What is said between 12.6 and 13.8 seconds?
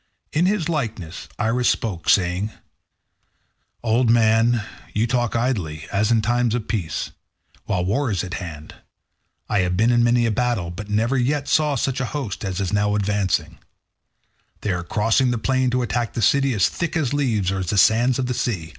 now advancing.